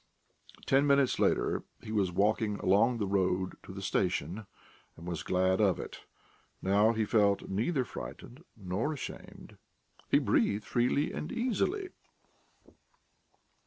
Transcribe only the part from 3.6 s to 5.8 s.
to the station, and was glad of